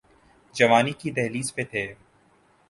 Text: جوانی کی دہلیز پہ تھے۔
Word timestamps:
جوانی 0.55 0.93
کی 0.99 1.09
دہلیز 1.11 1.53
پہ 1.55 1.63
تھے۔ 1.71 1.85